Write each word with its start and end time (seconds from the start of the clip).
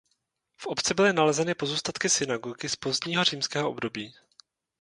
V 0.57 0.65
obci 0.67 0.93
byly 0.93 1.13
nalezeny 1.13 1.55
pozůstatky 1.55 2.09
synagogy 2.09 2.69
z 2.69 2.75
pozdního 2.75 3.23
římského 3.23 3.69
období. 3.69 4.13